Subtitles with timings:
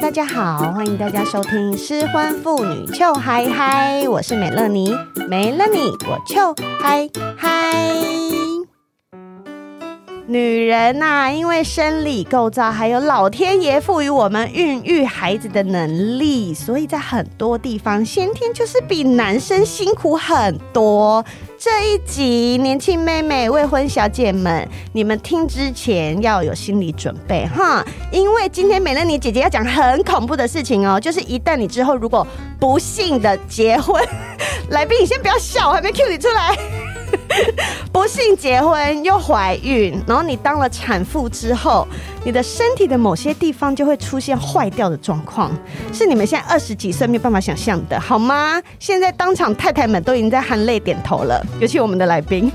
[0.00, 4.92] 大家好，欢迎大家收听失婚妇女秋嗨嗨，我是美乐妮，
[5.28, 7.72] 没了你我秋嗨嗨。
[10.26, 21.24] 女人呐、啊，因为生理构造，还有老天爷赋予我们孕育孩子的能力，所以在很多地方先天就是比男生辛苦很多。
[21.64, 32.26] 这一集，年轻妹妹、未婚小姐们，你们听之前要有心理准备哈，因为今天美乐妮姐姐要讲很恐怖的事情哦，就是一旦你之后如果
[32.58, 34.04] 不幸的结婚，
[34.70, 36.71] 来宾你先不要笑，我还没 cue 你出来。
[37.92, 41.86] 不幸结婚又怀孕，然后你当了产妇之后，
[42.24, 45.50] 你的身体的某些地方就会出现坏掉的状况，
[45.92, 48.60] 是你们现在二十几岁没有办法想象的，好吗？
[48.78, 52.50] 现在当场太太们都已经在含泪点头了，尤其我们的来宾。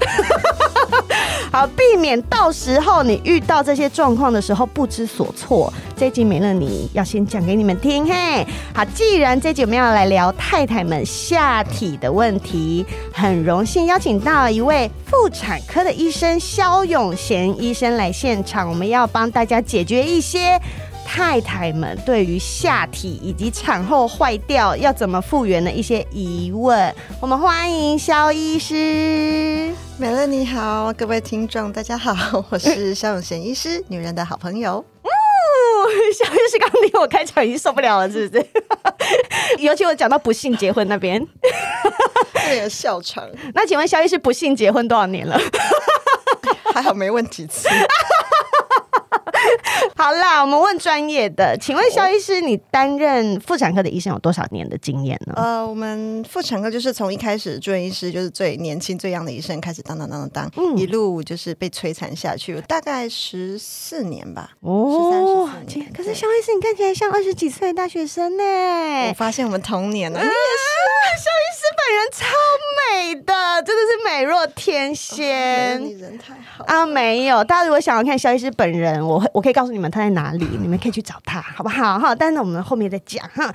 [1.58, 5.73] 好，避免到时候你遇到这些状况的时候不知所措。
[5.95, 8.45] 这集没了，你要先讲给你们听，嘿。
[8.75, 20.61] 好，既然这集我们要来聊太太们下体的问题，很荣幸邀请到一位妇产科的医生肖永贤医生来现场，我们要帮大家解决一些
[21.08, 26.94] 太太们对于下体以及产后坏掉要怎么复原的一些疑问。
[27.22, 29.73] 我们欢迎肖医师。
[29.97, 34.73] 美乐你好，各位听众大家好，我是肖永贤医师，女人的好朋友。
[34.73, 35.09] 哦，
[36.13, 38.46] 萧医师刚听我开场已经受不了了，是不是？
[39.63, 41.25] 尤其我讲到不幸结婚那边，
[42.50, 43.23] 那个笑场。
[43.56, 45.40] 那请问肖医师不幸结婚多少年了？
[46.75, 47.69] 还好没问几次。
[49.96, 55.34] 好啦，我们问专业的，请问肖医师，你担任妇产科的医生有多少年的经验呢？
[55.36, 64.52] 呃，我们妇产科就是从一开始住院医师，就是最年轻、最 young 的医生开始当当当当当，嗯、一路就是被摧残下去，大概十四年吧。
[64.62, 65.50] 哦。
[65.94, 68.44] 可是肖医师，你看起来像二十几岁的大学生呢。
[69.09, 70.20] 我发现我们同年了。
[70.20, 70.38] 你也是，
[71.18, 72.26] 萧医师本人超
[72.78, 75.84] 美的，真的是美若天仙。
[75.84, 76.86] 你人太好啊！
[76.86, 81.97] 没有，大家如果想要看肖医师本人，我会我可以告诉你们他在哪里，你们可以去找他，好不好？
[82.00, 83.45] 哈，但是我们后面再讲哈。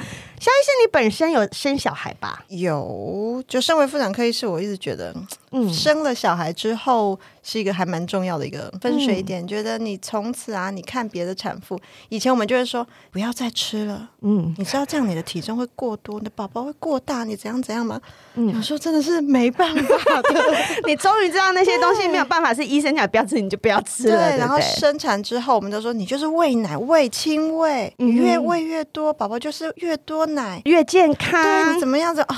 [0.40, 2.44] 萧医师，你本身有生小孩吧？
[2.48, 5.14] 有，就身为妇产科医师，我一直觉得，
[5.52, 9.44] 嗯，生了小孩之后是一个还蛮重要的一个分水点。
[9.44, 18.00] 嗯、觉得你从此啊，你看别的产妇，以前我们就会说不要再吃了，嗯，你知道这样你的体重会过多，你的宝宝会过大，你怎样怎样吗？
[18.34, 20.56] 嗯，有时候真的是没办法的。
[20.88, 24.16] 你终于知道那些东西没有办法是医生讲不要吃，你就不要吃了。
[24.16, 30.26] 对，对对，然后生产之后，我们都说你就是喂奶，喂亲喂，你越喂越多，宝宝就是越多。
[30.32, 32.36] 奶越健康，对，你怎么样子啊？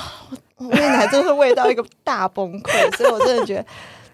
[0.57, 3.65] 我喂奶真的是喂到一个大崩溃，所以我真的觉得。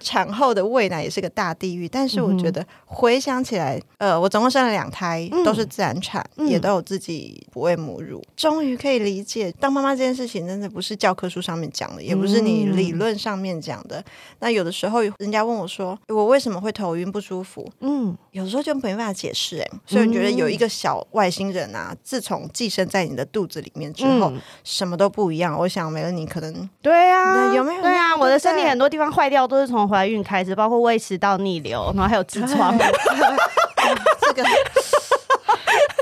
[0.01, 13.99] 产后的喂奶也是个大地狱，但是我觉得回想起来，呃，我总共生了两胎，都是自然产，嗯、也都有自己不喂母乳，终于可以理解当妈妈这件事情，真的不是教科书上面讲的，也不是你理论上面讲的。
[13.99, 14.03] 嗯、
[14.39, 17.69] 那有的时候人家问我说，我为什么会头晕不舒服？
[17.79, 25.57] 嗯，有时候就没办法解释，哎，所以我觉得有一个小外星人啊，自从寄生在你的肚子里面之后，嗯、什么都不一样。
[25.57, 27.81] 我想没了你可能对啊，有没有？
[27.81, 32.75] 对啊，我的身体很多地方坏掉都是从怀孕开始，包括胃食道逆流，然后还有痔疮，
[34.21, 34.43] 这个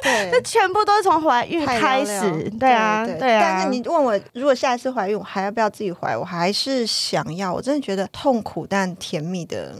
[0.01, 2.49] 对，这全部都是从怀孕开始。
[2.59, 3.41] 对啊，对，对啊。
[3.41, 6.15] 但是你问我，如果下一次怀孕，我还要不要自己怀？
[6.15, 7.53] 我还是想要。
[7.53, 9.73] 我真的觉得痛苦但甜蜜的。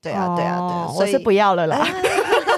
[0.00, 0.88] 对啊，对啊，对啊。
[0.96, 1.86] 我是不要了啦。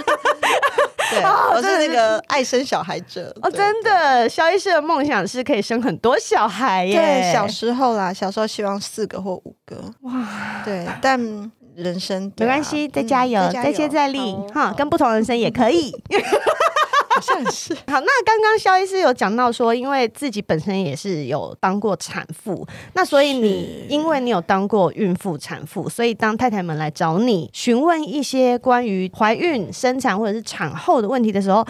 [1.20, 1.24] 对，
[1.54, 3.34] 我是那个爱生小孩者。
[3.42, 6.96] 哦，真的，肖医师的梦想是可以生很多小孩耶。
[6.96, 9.76] 对，小时候啦，小时候希望四个或五个。
[10.02, 10.12] 哇，
[10.64, 11.18] 对，但
[11.74, 15.92] 人生没关系，再加油，再接再厉，哈，跟不同人生也可以。
[17.08, 17.74] 好像是。
[17.86, 31.66] 好，那刚刚肖医师有讲到说，因为自己本身也是有当过产妇，那所以你因为你有当过孕妇、产妇，所以当太太们来找你询问一些关于怀孕、生产或者是产后的问题的时候，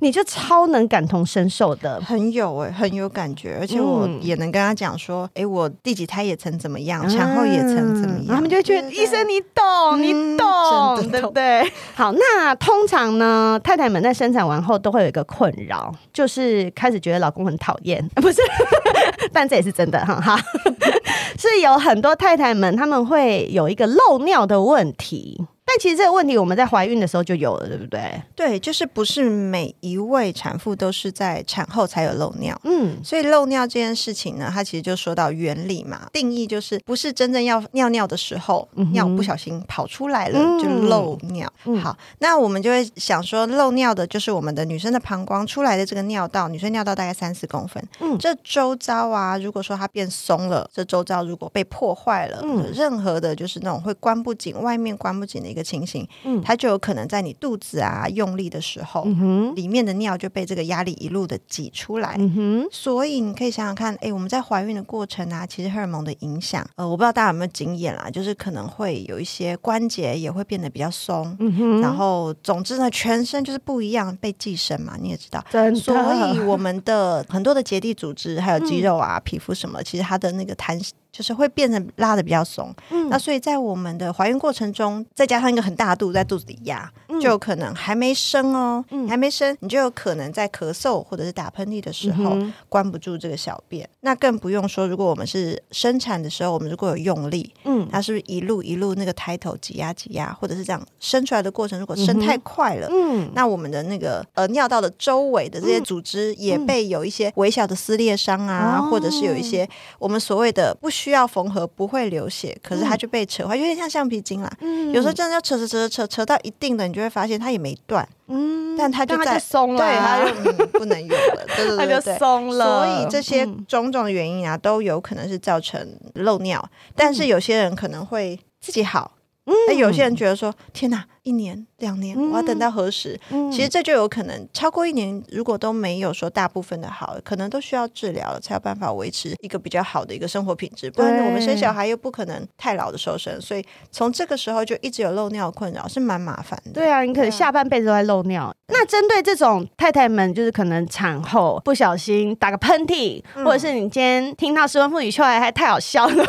[0.00, 11.70] 你就超能感同身受的，很有哎、欸，很有感觉，而且我也能跟他讲说，哎、嗯欸，我第几胎也曾怎么样，产后也曾怎么样，他们就会觉得医生你懂，嗯、你懂，对不对？
[11.94, 18.40] 好，那通常呢，太太们在生产完后都会有一个困扰，就是开始觉得老公很讨厌， 不是，
[19.32, 20.40] 但这也是真的哈哈，
[21.38, 25.44] 是有很多太太们他们会有一个漏尿的问题。
[25.72, 28.20] 但其实这个问题我们在怀孕的时候就有了，对不对？
[28.34, 32.60] 对，就是不是每一位产妇都是在产后才有漏尿。
[32.64, 41.48] 嗯，所以漏尿这件事情呢，它其实就说到原理嘛，定义就是不是真正要尿尿的时候，嗯、尿不小心跑出来了、嗯、就漏尿。
[41.66, 47.80] 嗯、好，那我们就会想说，漏尿的就是我们的女生的膀胱出来的这个尿道，女生尿道大概三四公分。
[48.00, 80.94] 嗯，这周遭啊，如果说它变松了，这周遭如果被破坏了，嗯，任何的就是那种会关不紧、外面关不紧的一个情形，嗯，它就有可能在你肚子啊用力的时候，嗯哼，里面的尿就被这个压力一路的挤出来，嗯哼，所以你可以想想看，哎，我们在怀孕的过程啊，其实荷尔蒙的影响，呃，我不知道大家有没有经验啦，就是可能会有一些关节也会变得比较松，嗯哼，然后总之呢，全身就是不一样，被寄生嘛，你也知道，真的，所以我们的很多的结缔组织还有肌肉啊、嗯、皮肤什么，其实它的那个弹性。
[81.12, 93.88] 就是会变成拉的比较松，嗯，那所以在我们的怀孕过程中，再加上一个很大的肚子在肚子里压，嗯，就有可能还没生哦，嗯，还没生，你就有可能在咳嗽或者是打喷嚏的时候，嗯，关不住这个小便。
[94.00, 109.68] 那更不用说，如果我们是生产的时候，我们如果有用力，嗯，它是不是一路一路那个胎头挤压挤压，或者是这样生出来的过程，如果生太快了，嗯，那我们的那个呃尿道的周围的这些组织也被有一些微小的撕裂伤啊，嗯，或者是有一些
[109.98, 111.66] 我们所谓的不需要缝合。
[111.66, 114.50] 不会流血，可是它就被扯坏，有点像橡皮筋啦。
[114.60, 118.06] 嗯，有时候真的要扯扯扯扯扯到一定的，你就会发现它也没断。
[118.26, 122.64] 嗯，但它就在松了，对，它就、嗯、不能用了， 对对对，它就松了。
[122.64, 126.60] 所以这些种种的原因啊，都有可能是造成漏尿。
[126.62, 129.12] 嗯、但是有些人可能会自己好，
[129.44, 133.18] 那、嗯、有些人觉得说：“天哪！”一年两年，我要等到何时？
[133.30, 140.90] 嗯、其实这就有可能超过一年，如果都没有说大部分的好，可能都需要治疗了，才有办法维持一个比较好的一个生活品质。
[140.90, 146.72] 不然我们生小孩又不可能太老的时候生，所以从这个时候就一直有漏尿困扰，是蛮麻烦的。
[146.72, 148.50] 对啊，你可能下半辈子都在漏尿。
[148.68, 156.24] 那针对这种太太们，就是可能产后不小心打个喷嚏，嗯、或者是你今天听到失婚妇女出来还太好笑了，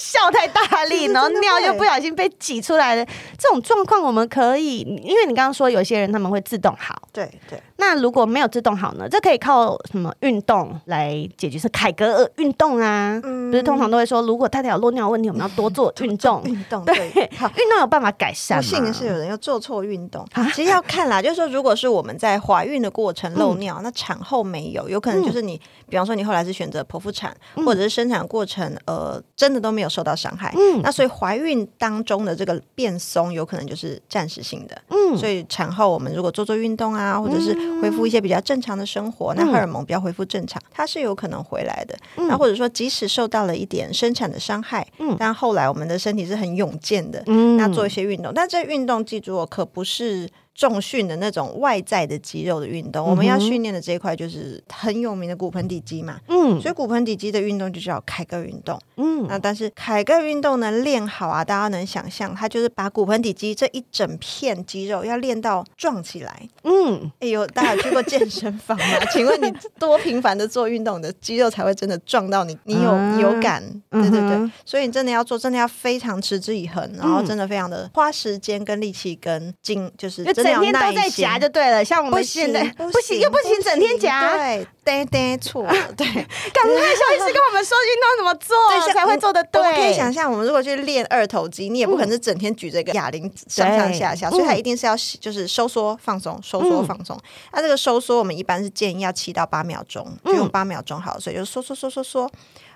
[0.00, 3.06] 笑太大力， 然后尿又不小心被挤出来的
[3.38, 4.28] 这种状况，我们。
[4.32, 7.60] 可以，因为你刚刚说有些人他们会自动好，对对。
[7.76, 9.06] 那如果没有自动好呢？
[9.06, 11.58] 这可以靠什么运动来解决？
[11.58, 16.42] 是凯格尔运动啊，嗯、不是通常都会说，如果太太有漏尿问题，我们要多做 运动。
[16.44, 16.96] 运动对，
[17.36, 18.62] 好，运动有办法改善吗？
[18.62, 20.26] 不幸的是，有人又做错运动。
[20.54, 25.60] 其实要看啦，就是说，如果是我们在怀孕的过程漏尿，嗯、那产后没有，有可能就是你，嗯、
[25.90, 30.50] 比方说你后来是选择剖腹产，嗯、或者是生产过程，呃，真的都没有受到伤害。
[30.56, 34.80] 嗯，那所以怀孕当中的这个变松，有可能就是暂时性的。
[34.88, 37.52] 嗯，所以产后我们如果做做运动啊，或者是
[37.82, 41.94] 恢复一些比较正常的生活，那荷尔蒙比较恢复正常，它是有可能回来的。
[42.16, 50.28] 那或者说，即使受到了一点生产的伤害，嗯，但后来我们的身体是很勇健的，嗯，那做一些运动，但这运动记住，可不是。
[50.54, 56.20] 重训的那种外在的肌肉的运动，嗯、我们要训练的这一块就是很有名的骨盆底肌嘛。
[56.28, 58.78] 嗯，所以骨盆底肌的运动就叫凯格运动。
[58.96, 66.48] 嗯，那但是凯格运动能练好啊，大家能想象，它就是把骨盆底肌这一整片肌肉要练到壮起来。
[66.64, 68.84] 嗯，哎呦，大家有去过健身房吗？
[69.10, 73.62] 请问你多频繁的做运动，你的肌肉才会真的壮到你，你有、啊、有感？
[73.90, 80.22] 对对对，嗯、所以你真的要做，真的要非常持之以恒，然后真的非常的花时间跟力气跟精，就是。
[80.42, 85.62] 整天都在夹就对了，像我们现在不行又不行，整天夹，对，对对错，
[85.96, 89.62] 对， 赶快萧医师跟我们说运动怎么做才会做的对。
[89.62, 97.18] 我可以想象，我们如果去练二头肌，你也不可能是整天举这个哑铃上上下下，所以它一定是要就是收缩放松，收缩放松。
[97.52, 102.30] 那这个收缩，我们一般是建议要七到八秒钟，就用八秒钟好，所以就收缩收缩缩。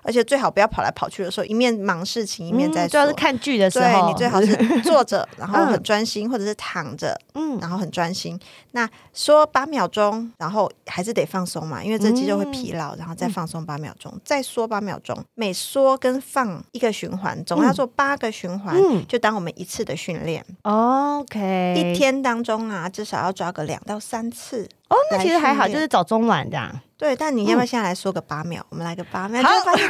[0.07, 8.39] 而且最好不要跑来跑去的时候，一面忙事情，一面在主要是看剧的时候，对，你最好是 坐着，然后很专心，或者是躺着，嗯，然后很专心。
[8.71, 18.75] 那说八秒钟，然后还是得放松嘛，因为这肌肉会疲劳，然后再放松八秒钟，再缩八秒钟，每缩跟放一个循环，总要做八个循环，
[19.07, 20.45] 就当我们一次的训练。
[20.61, 24.69] OK，一天当中啊，至少要抓个两到三次。
[24.89, 26.71] 哦，那其实还好，就是早中晚这样。
[26.97, 28.59] 对，但你要不要现在来说个八秒？
[28.61, 29.43] 嗯、我们来个八秒。
[29.43, 29.49] 好，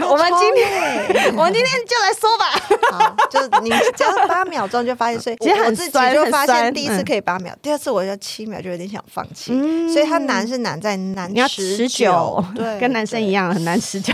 [0.09, 2.45] 我们今天 我们今天就来说吧。
[2.91, 9.53] 好，就是你只要八秒钟就发现，所以 其实我自己就发现第一次可以八秒，第二次我就七秒就有点想放弃。
[9.53, 14.11] 嗯、所以它难是难在难你要持久，对，跟男生一样很难持久，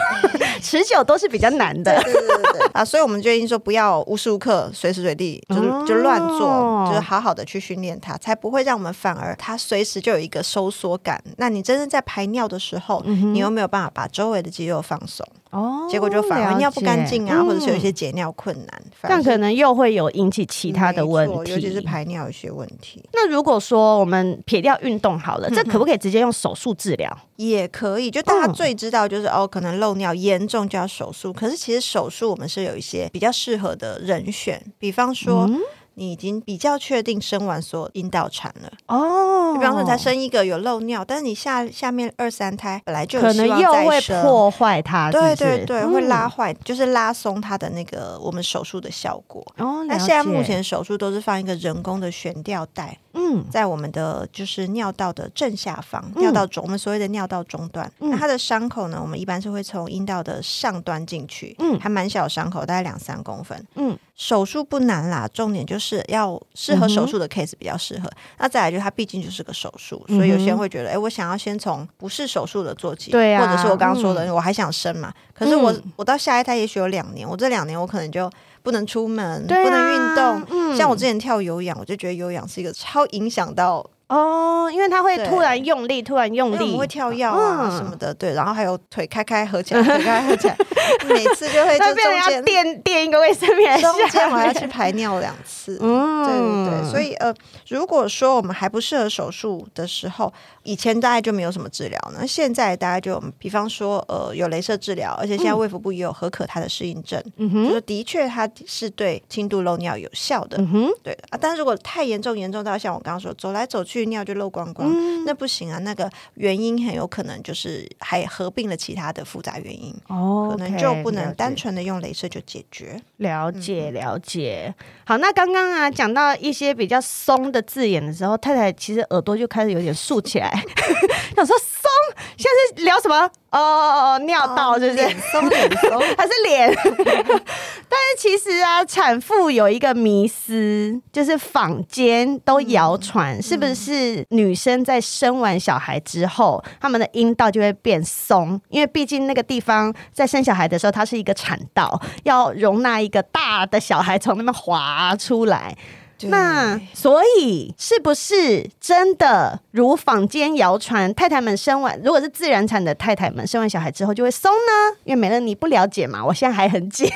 [0.62, 2.00] 持久都是比较难的。
[2.04, 2.86] 对对对对啊！
[2.86, 11.24] 所以我们决定说不要无时无刻、随时随地就是就乱做，就是好好的去训练它，才不会让我们反而它随时就有一个收缩感。
[11.38, 12.84] 那你真正在排尿的时候。
[12.84, 23.02] 后，你又没有办法把周围的肌肉放松，哦，结果就反而尿不干净啊，或者是有一些解尿困难，但可能又会有引起其他的问题，尤其是排尿有些问题。
[23.14, 27.18] 那如果说我们撇掉运动好了， 这可不可以直接用手术治疗？
[27.38, 31.32] 也可以，就大家最知道就是哦，可能漏尿严重就要手术。
[31.32, 35.50] 可是其实手术我们是有一些比较适合的人选，比方说。
[35.96, 38.72] 你已经比较确定生完所有阴道产了。
[38.88, 49.46] 哦，比方说你才生一个有漏尿，但是你下下面二三胎本来就有可能又会破坏它，对对对，会拉坏，就是拉松它的那个我们手术的效果。
[49.58, 57.92] 哦，那现在目前手术都是放一个人工的悬吊带，嗯，在我们的就是尿道的正下方，尿道中我们所谓的尿道中段。
[58.00, 63.98] 那它的伤口呢，我们一般是会从阴道的上端进去，嗯，还蛮小伤口，大概两三公分，嗯。
[64.16, 68.08] 手术不难啦，重点就是要适合手术的 case 比较适合。
[68.08, 75.12] 嗯、那再来就是它毕竟就是个手术，所以有些人会觉得，哎、我想要先从不是手术的做起，对啊，或者是我刚刚说的，嗯、我还想生嘛。
[75.34, 78.30] 可是我、嗯、我到下一胎也许有两年，我这两年我可能就
[78.62, 80.44] 不能出门，啊、不能运动。
[80.52, 83.84] 嗯、像我之前跳有氧，我就觉得有氧是一个超影响到。
[84.14, 90.58] 哦，因为他会突然用力，突然用力，我们会跳药啊什么的，嗯、对，然后还有腿开开合起来，腿开开合起来，
[91.10, 97.34] 每次就会就中间要垫垫一个卫生棉，中间我要去排尿两次，嗯，对对对，所以呃，
[97.74, 100.32] 如果说我们还不适合手术的时候。
[100.66, 111.38] 以前大概就没有什么治疗呢，现在大概就比方说，呃，有镭射治疗，而且现在卫福部也有核可它的适应症，嗯哼，就是的确它是对轻度漏尿有效的，嗯哼，对啊。
[111.38, 115.78] 但如果太严重，严重到像我刚刚说，走来走去尿就漏光光，嗯、那不行啊。
[115.80, 123.02] 那个原因很有可能就是还合并了其他的复杂原因，哦，可能就不能单纯的用镭射就解决。
[123.18, 124.74] 了解了解。
[125.04, 130.64] 好，那刚刚啊讲到一些比较松的字眼的时候，太太其实耳朵就开始有点竖起来。
[131.36, 131.90] 想说松，
[132.38, 133.30] 现在是聊什么？
[133.52, 135.10] 哦，尿道是不是？
[135.32, 136.74] 松脸松还 是脸？
[136.76, 148.60] 但是其实啊，产妇有一个迷思，就是坊间都谣传，是不是女生在生完小孩之后，她们的阴道就会变松？
[148.70, 155.76] 因为毕竟那个地方在生小孩的时候，它是一个产道，要容纳一个大的小孩从那边滑出来。
[156.24, 164.98] 对那所以是不是真的如坊间谣传，太太们生完，如果是自然产的太太们生完小孩之后就会松呢？
[165.04, 167.14] 因为美乐你不了解嘛，我现在还很紧， 硬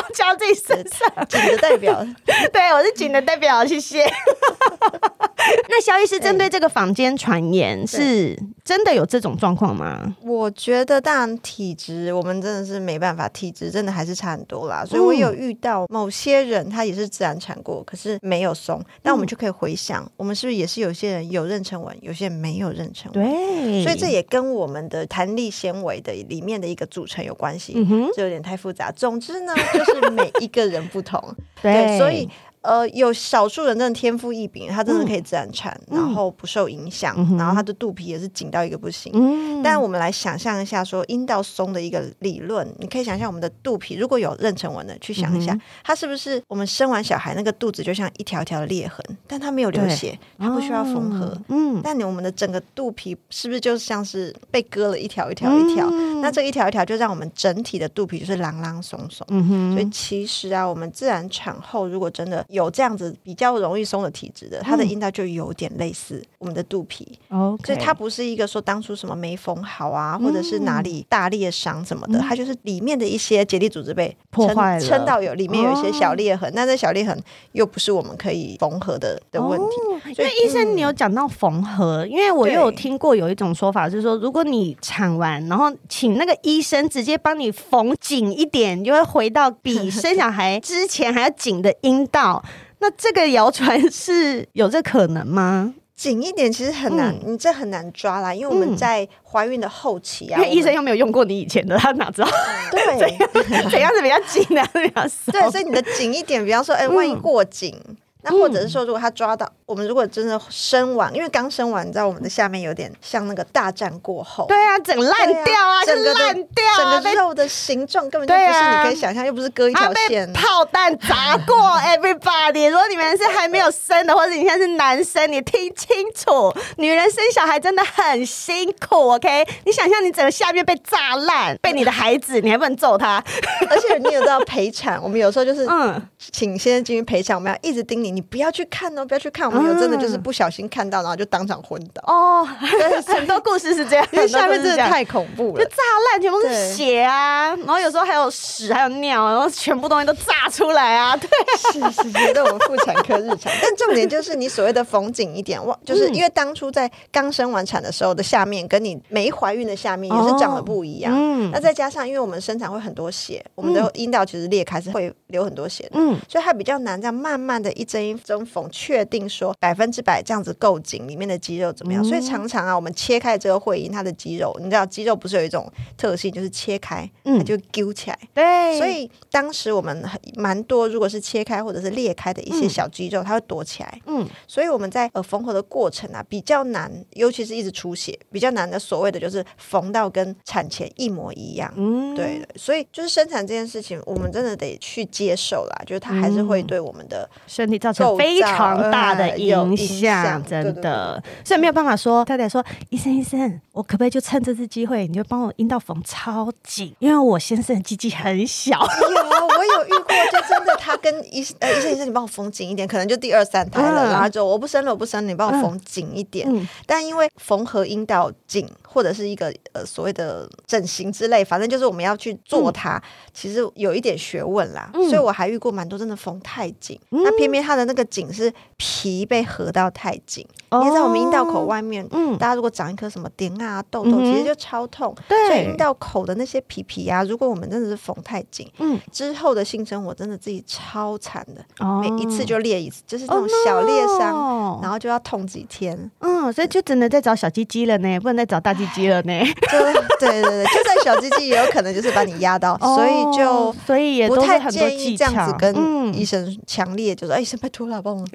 [0.00, 2.06] 要交自己身上紧的代表，
[2.52, 4.04] 对，我是紧的代表，谢谢。
[5.68, 10.16] 那萧医师针对这个坊间传言，是真的有这种状况吗？
[10.22, 14.84] 我觉得当然体质，我们真的是没办法，体质真的还是差很多啦。
[14.84, 18.80] 所以我有遇到某些人，他也是自然产过，可是没有松。
[19.02, 23.12] 那我们就可以回想，我们是不是也是有些人有妊娠纹，有些人没有妊娠纹？
[23.12, 27.74] 对，所以这也跟我们的弹力纤维的里面的一个组成有关系。
[28.14, 28.92] 这有点太复杂。
[28.92, 31.20] 总之呢，就是每一个人不同。
[31.60, 32.28] 对， 对，所以。
[32.62, 39.12] 呃，有少数人真的天赋异禀，他真的可以自然产，嗯、然后不受影响，嗯、然后他的肚皮也是紧到一个不行。
[39.14, 51.36] 嗯、但我们来想象一下，说阴道松的一个理论，你可以想象我们的肚皮如果有妊娠纹的，去想一下，嗯、它是不是我们生完小孩那个肚子就像一条条的裂痕，但它没有流血，对它不需要缝合。
[51.48, 55.88] 嗯，但你我们的整个肚皮是不是就像是被割了一条一条一条？
[55.90, 59.26] 嗯、那这一条一条就让我们整体的肚皮就是朗朗松松。
[59.30, 77.16] 嗯哼，所以其实啊，我们自然产后如果真的有这样子比较容易松的体质的，他的阴道就有点类似我们的肚皮，哦、所以它不是一个说当初什么没缝好啊，嗯、或者是哪里大裂伤什么的，嗯、它就是里面的一些结缔组织被破坏了，撑到有里面有一些小裂痕，那这、哦、小裂痕
[77.52, 79.64] 又不是我们可以缝合的的问题。
[79.64, 92.44] 哦、所以医生，你有讲到缝合，因为我又有听过有一种说法，就是说如果你产完，然后请那个医生直接帮你缝紧一点，你就会回到比生小孩之前还要紧的阴道。
[92.80, 95.72] 那这个谣传是有这可能吗？
[96.02, 102.28] 紧一点其实很难，嗯、你这很难抓啦，因为我们在怀孕的后期啊，因为医生又没有用过你以前的，他哪知道？
[102.72, 102.98] 对，
[103.70, 105.30] 怎样是比较紧的，比较松？
[105.30, 107.72] 对，所以你的紧一点，比方说，哎，万一过紧。
[107.88, 121.56] 嗯那或者是说，如果他抓到我们，如果真的生完，因为刚生完，你知道我们的下面有点像那个大战过后，对啊，整烂掉啊，整个烂掉，整个肉的形状根本就不是你可以想象，又不是割一条线，炮弹砸过。
[121.82, 129.10] Everybody，如果你们是还没有生的，或者你现在是男生，你听清楚，女人生小孩真的很辛苦。
[129.10, 133.22] OK，你想象你整个下面被炸烂，被你的孩子，你还不能揍他，
[133.68, 136.00] 而且你也知道陪产，我们有时候就是嗯，
[136.30, 138.11] 请先生进去陪产，我们要一直盯你。
[138.12, 139.50] 你不要去看哦，不要去看。
[139.50, 142.02] 我们有真的就是不小心看到，然后就当场昏倒。
[142.06, 145.76] 哦，对，很多故事是这样， 因为下面真的太恐怖了，就炸
[146.10, 151.16] 烂，全部是血啊，然后有时候还有屎，还有尿，然后全部东西都炸出来啊。
[151.16, 151.28] 对，
[151.72, 153.50] 是是，觉得我们妇产科日常。
[153.62, 161.12] 但重点就是你所谓的缝紧一点，哇，就是因为当初在刚生完产的时候的下面，跟你没怀孕的下面也是长得不一样。
[161.16, 168.01] 嗯，那再加上因为我们生产会很多血，我们的阴道其实裂开是会流很多血的，嗯，所以它比较难这样慢慢的一针。
[168.24, 172.02] 针缝确定说百分之百这样子够紧，里面的肌肉怎么样？
[172.02, 178.18] 嗯、所以常常啊，我们切开这个会阴，它的肌肉，你知道肌肉不是有一种特性，就是切开它就揪起来。
[178.34, 180.02] 对，所以当时我们
[180.36, 184.00] 蛮多，如果是切开或者是裂开的一些小肌肉，嗯、它会躲起来。
[184.06, 191.72] 嗯，所以我们在呃缝合的过程啊比较难，尤其是一直出血比较难的，所谓的就是缝到跟产前一模一样。
[191.76, 198.16] 嗯，对的，所以就是生产这件事情，我们真的得去接受啦，就是它还是会对我们的身体造成。
[198.16, 208.72] 非常大的影响，真的，所以没有办法说太太说，医生医生，我可不可以就趁这次机会，你就帮我阴道缝超紧，因为我先生的鸡鸡很小。
[208.72, 216.46] 有啊，我有遇过，就真的他跟医呃医生医生，你帮我缝紧一点，可能就第二三胎了，嗯、然后就我不生了，我不生了，你帮我缝紧一点。
[216.48, 223.02] 嗯、但因为缝合阴道紧或者是一个呃所谓的整形之类，反正就是我们要去做它，嗯、
[223.32, 224.90] 其实有一点学问啦。
[224.92, 228.02] 嗯、所以我还遇过蛮多真的缝太紧，嗯、那偏偏他的那个。
[228.12, 235.14] 紧是皮被合到太紧，你知道我们阴道口外面，嗯，大家如果长一颗什么点啊痘痘，其实就超痛。
[235.28, 241.64] 对，所以阴道口的那些皮皮啊，如果我们真的是缝太紧，嗯，之后的性生活真的自己超惨的，
[242.00, 246.10] 每一次就裂一次，就是那种小裂伤，然后就要痛几天。
[246.20, 249.32] 嗯，所以就只能再找小鸡鸡了呢，不能再找大鸡鸡了呢。
[249.70, 249.78] 就
[250.18, 258.24] 对对对，就算小鸡鸡也有可能就是把你压到，所以就所以也不太建议这样子跟医生强烈就说，哎，医生拜托了，帮我。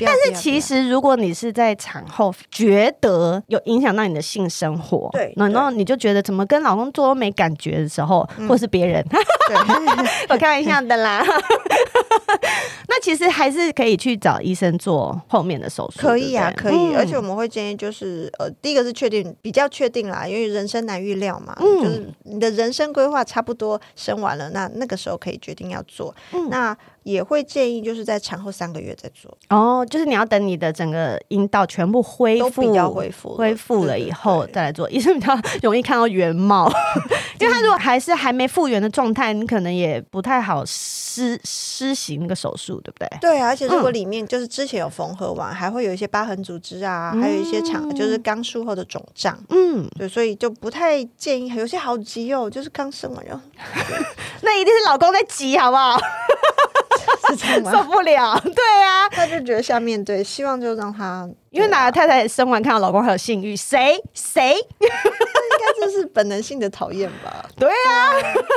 [0.00, 9.04] 但是其实，如果你是在产后觉得有影响到你的性生活，对，然后你就觉得怎么跟老公做都没感觉的时候，或是别人，
[10.28, 11.24] 我开玩笑的啦。
[12.88, 16.94] 那其实还是可以去找医生做后面的手术，可以啊，可以。
[16.94, 26.14] 而且我们会建议，就是呃，第一个是确定比较确定啦，因为人生难预料嘛，就是你的人生规划差不多生完了，那那个时候可以决定要做。
[26.48, 36.68] 那也会建议就是在产后三个月再做哦，就是你要等你的整个阴道全部恢复、比较恢复、恢复了以后再来做，医生比较 容易看到原貌。
[37.38, 43.08] 因为他如果还是还没复原的状态，你可能也不太好施施行那个手术，对不对？
[43.20, 51.46] 对啊，而且如果里面就是之前有缝合完，还会有一些疤痕组织啊，还有一些长就是刚术后的肿胀，嗯，对，所以就不太建议。
[51.54, 53.30] 有些好急哦，就是刚生完就，
[54.42, 55.96] 那一定是老公在急，好不好？
[57.70, 67.44] 受不了，对啊，他就觉得下面对，希望就让他，因为哪个太太生完看到老公还有性欲，谁谁，应该就是本能性的讨厌吧？
[67.56, 68.12] 对啊，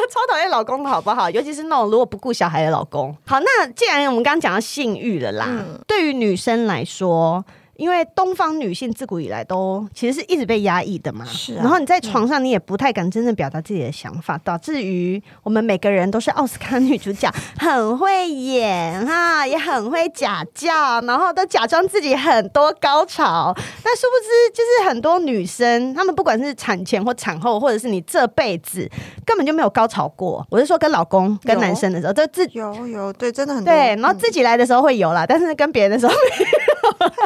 [0.10, 1.30] 超讨厌老公的好不好？
[1.30, 3.16] 尤其是那种如果不顾小孩的老公。
[3.26, 7.44] 好，那既然我们刚刚讲到性欲了啦，嗯、对于女生来说。
[7.80, 11.62] 因为东方女性自古以来都其实是一直被压抑的嘛，是啊。
[11.64, 23.56] 然后你在床上你也不太敢真正表达自己的想法，导致于我们每个人都是奥斯卡女主角，很会演哈， 也很会假叫，然后都假装自己很多高潮。
[23.56, 28.90] 但殊不知，就是很多女生，她们不管是产前或产后，或者是你这辈子
[29.26, 30.46] 根本就没有高潮过。
[30.50, 33.96] 我是说跟老公、跟男生的时候，这自有有对，真的很多对。
[33.96, 36.59] 然后自己来的时候会有啦，但是跟别人的时候没有。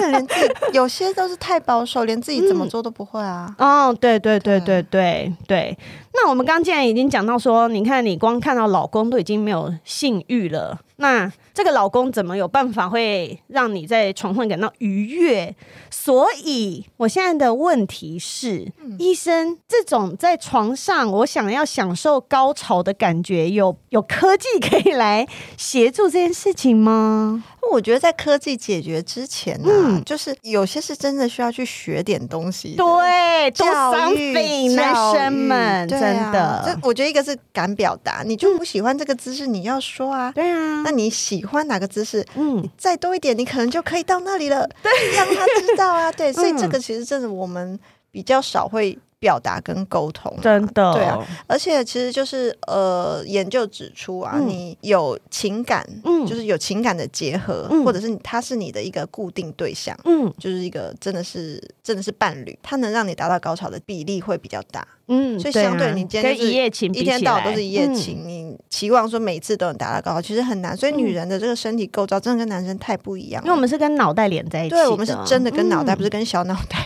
[0.10, 3.54] 连自己有些都是太保守，连自己怎么做都不会啊。
[3.58, 5.78] 嗯、哦，对对对对对对。
[6.16, 15.56] 那我们刚刚既然已经讲到说，你看你光看到老公都已经没有性欲了，那这个老公怎么有办法会让你在床上感到愉悦？
[15.90, 27.44] 所以我现在的问题是，嗯、医生，这种在床上我想要享受高潮的感觉，有有科技可以来协助这件事情吗？
[27.72, 32.76] 我觉得在科技解决之前呢、啊，嗯、就是有些是真的需要去学点东西。
[32.76, 36.00] 对，教育男生们，真
[36.32, 40.32] 的，这我觉得一个是敢表达，你就不喜欢这个姿势，你要说啊。
[40.34, 42.26] 对啊，那你喜欢哪个姿势？
[42.36, 44.70] 嗯，再多一点，你可能就可以到那里了。
[44.82, 46.12] 对，让他知道啊。
[46.12, 47.80] 对， 所以这个其实真的我们
[48.12, 48.98] 比较少会。
[49.24, 50.92] 表达跟沟通、啊，真的。
[50.92, 70.76] 对啊，而且其实就是呃，研究指出啊，嗯、你有情感，嗯，就是有情感的结合，嗯、或者是他是你的一个固定对象，嗯，就是一个真的是真的是伴侣，他能让你达到高潮的比例会比较大，嗯，所以相对你今天就是一夜情，一天到晚都是一夜情，嗯、你期望说每次都能达到高潮，其实很难。
[70.76, 76.86] 所以女人的这个身体构造真的跟男生太不一样，因为我们是跟脑袋连在一起，对，我们是真的跟脑袋，嗯、不是跟小脑袋。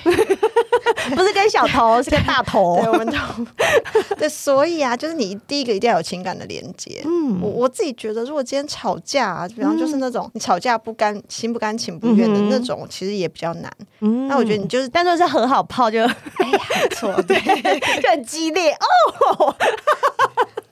[1.16, 2.80] 不是跟小头，是跟大头。
[2.82, 3.46] 对，我们头。
[4.18, 7.02] 对，所以啊，就是你第一个一定要有情感的连接。
[7.06, 13.72] 嗯，我我自己觉得，如果今天吵架啊，比方就是那种你吵架不甘心不甘情不愿的那种，其实也比较难。
[14.00, 16.60] 嗯，那我觉得你就是，但是和好泡就哎呀，
[16.92, 17.40] 错，对，
[18.02, 19.56] 就很激烈哦。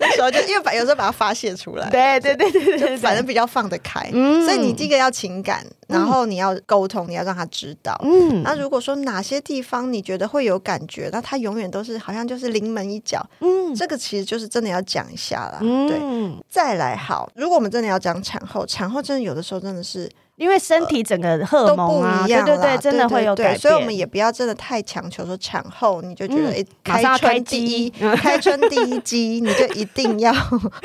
[0.06, 4.10] 那时候就因为把有时候把它发泄出来，对对对对对，反正比较放得开。
[4.14, 8.00] 嗯，所以你第一个要情感，然后你要沟通，你要让他知道。
[8.04, 13.26] 嗯，那如果说哪些地方你觉得会有感觉，那他永远都是好像就是临门一脚。
[13.40, 15.58] 嗯，这个其实就是真的要讲一下啦。
[15.62, 16.44] 嗯，对。
[16.50, 20.10] 再来好，如果我们真的要讲产后，产后真的有的时候真的是。
[20.38, 30.34] 因为身体整个荷尔蒙啊，对对对，真的会有改变，所以我们也不要真的太强求说产后你就觉得哎，开春第一，开春第一击，你就一定要，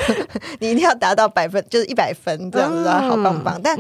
[0.61, 3.61] 你一定要达到百分，就是一百分这样子啊，好棒棒。
[3.61, 3.77] 但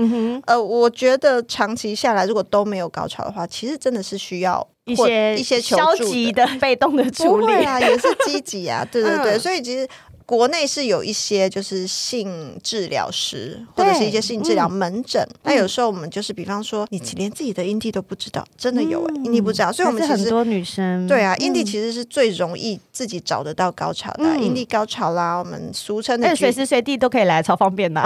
[0.46, 9.88] 呃，我觉得长期下来，如果都没有高潮的话，其实真的是需要一些一些消极的、 被动的处理啊，也是积极啊，对对对，所以其实。
[10.30, 28.00] 国内是有一些就是性治疗师或者是一些性治疗门诊，那有时候我们就是比方说，你连自己的阴蒂都不知道，真的有哎，阴蒂不知道，所以我们其实很多女生对啊，阴蒂其实是最容易自己找得到高潮的，阴蒂高潮啦，我们俗称的随时随地都可以来，超方便的。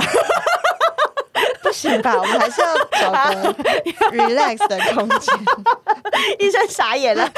[1.74, 2.16] 是吧？
[2.16, 3.54] 我们还是要找个
[4.12, 5.34] relax 的空间。
[6.38, 7.28] 医生傻眼了。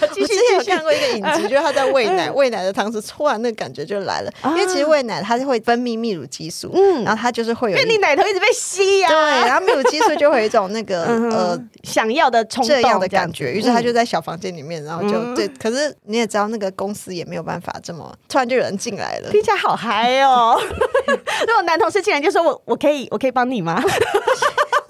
[0.00, 4.32] 我之前有看过一个影集，就是他在喂奶，喂奶的同时，突然那个感觉就来了。
[4.44, 13.52] 因为其实喂奶它是会分泌泌乳激素，嗯，然后它就是会有，因为你奶头一直被吸呀，对，然后泌乳激素就会有一种那个呃想要的冲动这样的感觉。
[13.52, 15.48] 于是他就在小房间里面，然后就对。
[15.60, 20.60] 可是你也知道，那个公司也没有办法这么突然就有人进来了，听起来好嗨哦。
[21.46, 23.82] 如果男同事进来就说我我可以我可以帮你吗？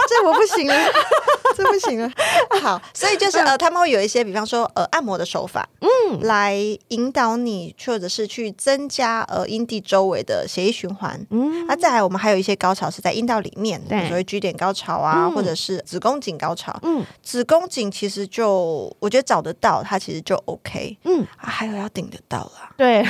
[0.06, 0.74] 这我不行了，
[1.56, 2.08] 这不行了。
[2.62, 6.54] 好，所以就是呃，他们会有一些，比方说呃，按摩的手法，嗯，来
[6.88, 11.18] 引导你，或者是去增加呃阴蒂周围的血液循环。
[11.30, 16.78] 嗯，那、啊、再来，我们还有一些高潮是在阴道里面，对，比如说 G 点高潮啊，嗯、或者是子宫颈高潮。
[16.82, 20.96] 嗯，子宫颈其实就我觉得找得到，它其实就 OK。
[21.04, 22.70] 嗯，啊，还有要顶得到啦。
[22.76, 23.02] 对。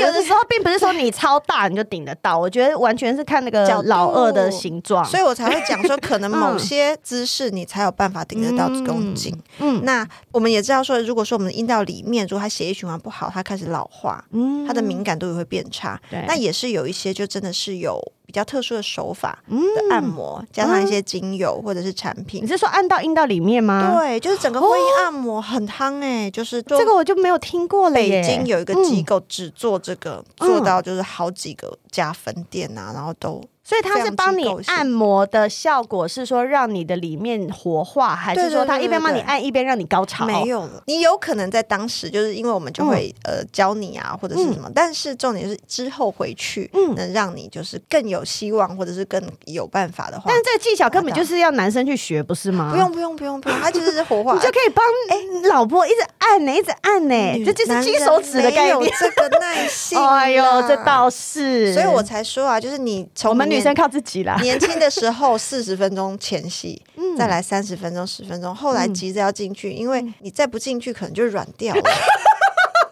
[0.00, 9.36] 有的时候并不是说你超大你就顶得到，我觉得完全是看那个老二的形状，所以我才会讲说，可能某些姿势你才有办法顶得到子宫颈。
[9.58, 16.00] 嗯，那我们也知道说，如果说我们的阴道里面，如果它血液循环不好，它开始老化，嗯，它的敏感度也会变差。
[16.10, 18.00] 对，那也是有一些就真的是有。
[18.30, 19.56] 比较特殊的手法的
[19.90, 22.44] 按摩，加上一些精油或者是产品。
[22.44, 23.92] 你是说按到阴道里面吗？
[23.98, 27.94] 对，就是整个婚姻按摩很夯哎，就是这个我就没有听过了。
[27.96, 33.42] 北京有一个机构只做这个，做到就是好几个家分店啊，然后都。
[33.70, 40.26] 所以它是帮你按摩的效果，是说让你的里面活化，还是说它一边帮你按一边让你高潮？
[40.26, 50.24] 没有了，你有可能在当时就是因为我们就会呃教你啊，或者是什么，但是重点是之后回去能让你就是更有希望，或者是更有办法的话。
[50.26, 52.72] 但是这个技巧根本就是要男生去学，不是吗？
[52.72, 58.92] 不用不用不用不用，它就是活化， 你就可以帮哎老婆一直按呢，一直按呢，这就是金手指的概念。
[58.98, 64.38] 这个耐心， 哎呦，这倒是，所以我才说啊，就是你从我们女生靠自己啦。
[64.40, 71.82] 年轻的时候四十分钟前戏，嗯、再来三十分钟、十分钟，后来急着要进去，嗯、因为你再不进去，可能就软掉了。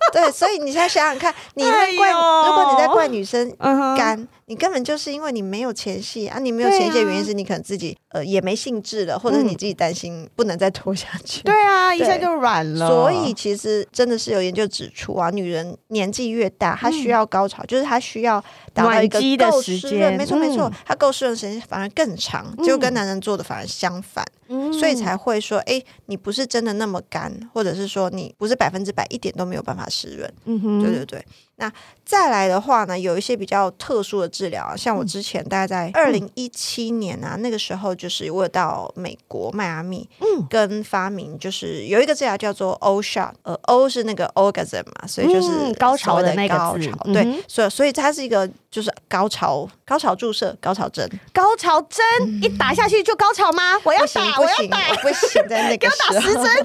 [0.13, 3.55] 对，所以你现在想想看，你在怪，如果你在怪女生
[3.97, 4.27] 干。
[4.51, 6.39] 你根本就是因为你没有前戏啊！
[6.39, 11.43] 你没有前戏的原因是你可能自己呃也没兴致了，或者你自己担心不能再拖下去。
[11.43, 12.89] 对啊，一下就软了。
[12.89, 18.43] 所以其实真的是有研究指出啊，女人年纪越大，她需要高潮，就是她需要
[18.79, 20.17] 达到一个够湿润。
[20.17, 24.25] 没错没错，它够湿润的时间反而更长，就跟男人做的反而相反。
[24.73, 30.33] 所以才会说，哎，你不是真的那么干，或者是说你不是百分之百一点都没有办法湿润。
[30.47, 31.25] 嗯哼，对对对。
[31.61, 31.71] 那
[32.05, 53.77] 再来的话呢，有一些比较特殊的治疗啊，像我之前大概在二零一七年啊，嗯、那个时候就是我有到美国迈阿密，嗯，跟发明就是有一个治疗叫做 O shot，呃，O 是那个 orgasm 嘛，所以就是高潮的那个高潮，对，嗯、所以所以它是一个就是高潮高潮注射高潮针，高潮针、嗯、一打下去就高潮吗？
[53.83, 56.65] 我要打，不行，我要打，不行，在那 个时候给我打十针，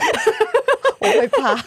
[1.04, 1.56] 我会怕。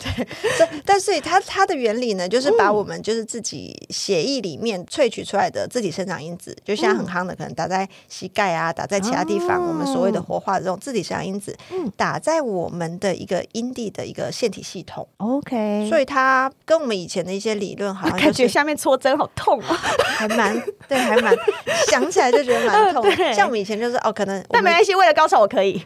[0.00, 0.26] 对，
[0.58, 2.14] 但但是它它的原理。
[2.14, 15.06] 呢，就是把我们就是自己血液里面萃取出来的自己生长因子，嗯、就像很夯的，可能打在膝盖啊，打在其他地方，哦、我们所谓的活化的这种自己生长因子，嗯、打在我们的一个阴蒂的一个腺体系统。
[15.16, 19.74] OK，所以它跟我们以前的一些理论好像、就是、感觉下面戳针好痛啊，
[20.16, 20.54] 还蛮
[20.86, 21.34] 对，还蛮
[21.88, 23.02] 想起来就觉得蛮痛。
[23.10, 25.82] 呃、像我们以前就是哦，可能但没关系，为了高潮我可以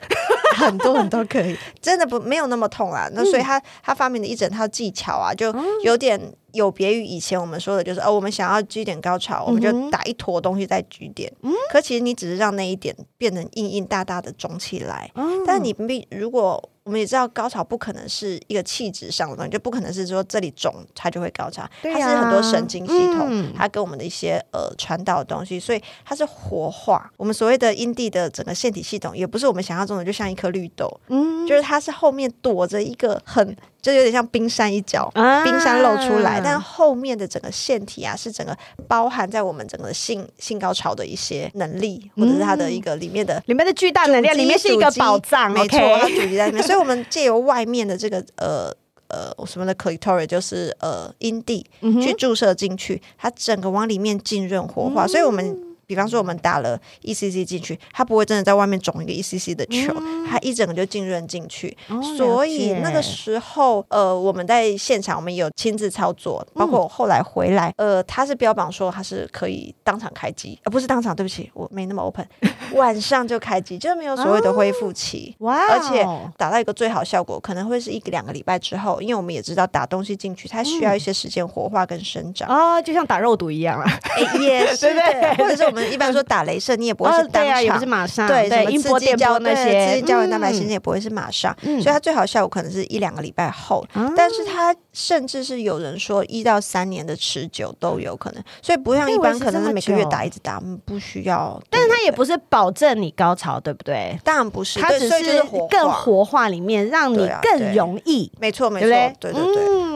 [0.56, 3.08] 很多很多可以，真的不没有那么痛啦。
[3.14, 6.20] 那所以他他发明的一整套技巧啊，就有点。
[6.52, 11.30] 有别于以前我们说的，就是哦，我们想要 G 点高潮，我们就打一坨东西在 G 点。
[11.42, 15.10] 嗯，可其实你只是让那一点变成硬硬大大的肿起来。
[15.14, 16.70] 嗯，但你必如果。
[16.88, 27.12] 我们也知道高潮不可能是一个气质上的东西，就不可能是说这里肿它就会高潮，它是很多神经系统，嗯、它跟我们的一些呃传导的东西，所以它是活化。
[27.18, 38.56] 我们所谓的阴蒂的整个腺体系统，也不是我们想象中的，就像一颗绿豆，嗯，就是它是后面躲着一个很，就有点像冰山一角，啊、冰山露出来，但后面的整个腺体啊，是整个
[38.88, 46.78] 包含在我们整个性性高潮的一些能力，或者是它的一个里面的、嗯、里面的巨大能量，里面是一个宝藏，没错，它聚集在里面，所以。
[46.78, 48.72] 我们借由外面的这个呃
[49.08, 51.66] 呃什么的 clitoris 就是呃阴蒂
[52.00, 55.67] 去注射进去，它整个往里面浸润活化，所以我们。
[55.88, 61.74] 比方说，我们打了 ECC 进去，它不会真的在外面肿一个 ECC 的球，嗯、它一整个就浸润进去。
[61.88, 72.28] 哦、所以那个时候，呃，我们在现场，我们有亲自操作，包括我后来回来，呃，他是标榜说他是可以当场开机，而不是当场，对不起，我没那么 open，
[72.76, 75.34] 晚上就开机，就是没有所谓的恢复期。
[75.38, 75.70] 哇、哦！
[75.70, 83.90] 而且打到一个最好效果，可能会是一个两个礼拜之后，因为我们也知道打东西进去，它需要一些时间活化跟生长啊、哦，就像打肉毒一样啊，
[84.38, 85.02] 也是的，
[85.38, 85.77] 或者是我们。
[85.82, 101.60] 一般说打雷射，你也不会是当场，哦、也不是马上，对，什么刺激胶那些，刺激胶原蛋白其实也不会是马上，嗯、所以它最好效果可能是一两个礼拜后，嗯、但是它甚至是有人说一到三年的持久都有可能，所以不像一般可能是每个月打一直打，不需要。
[101.70, 104.18] 但是它也不是保证你高潮，对不对？
[104.24, 108.30] 当然不是，它只是更活化里面，让你更容易。
[108.40, 109.42] 没错，没错，对对对。